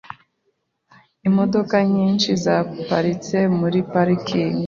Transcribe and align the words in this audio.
Imodoka 1.27 1.75
nyinshi 1.93 2.29
zaparitse 2.43 3.37
muri 3.59 3.77
parikingi. 3.91 4.59